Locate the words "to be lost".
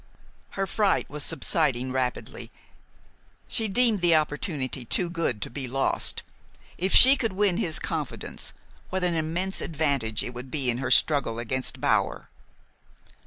5.43-6.23